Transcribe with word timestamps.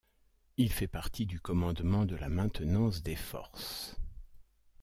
Il 0.57 0.71
fait 0.73 0.87
partie 0.87 1.27
du 1.27 1.39
Commandement 1.39 2.05
de 2.05 2.15
la 2.15 2.27
maintenance 2.27 3.03
des 3.03 3.15
forces. 3.15 3.95